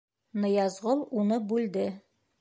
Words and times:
Ныязғол 0.45 1.05
уны 1.21 1.41
бүлде: 1.53 1.89